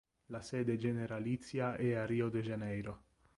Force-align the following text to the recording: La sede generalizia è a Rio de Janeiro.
La 0.31 0.41
sede 0.41 0.77
generalizia 0.77 1.75
è 1.75 1.93
a 1.93 2.07
Rio 2.07 2.29
de 2.29 2.41
Janeiro. 2.41 3.03